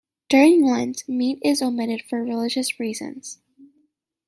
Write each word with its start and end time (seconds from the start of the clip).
During 0.29 0.65
Lent, 0.65 1.07
meat 1.07 1.37
is 1.43 1.61
omitted 1.61 2.01
for 2.09 2.23
religious 2.23 2.79
reasons. 2.79 3.37